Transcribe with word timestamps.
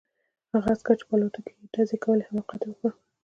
هغه 0.53 0.67
عسکر 0.73 0.95
چې 0.99 1.05
په 1.09 1.13
الوتکو 1.17 1.49
یې 1.57 1.65
ډزې 1.73 1.97
کولې 2.03 2.27
حماقت 2.29 2.61
وکړ 2.65 2.91